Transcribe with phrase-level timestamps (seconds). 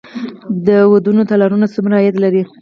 [0.67, 2.43] د ودونو تالارونه څومره عاید لري؟